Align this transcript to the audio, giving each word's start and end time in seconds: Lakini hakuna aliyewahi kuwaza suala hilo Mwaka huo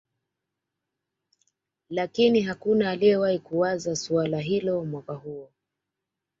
Lakini 1.89 2.41
hakuna 2.41 2.89
aliyewahi 2.91 3.39
kuwaza 3.39 3.95
suala 3.95 4.39
hilo 4.39 4.85
Mwaka 4.85 5.13
huo 5.13 5.49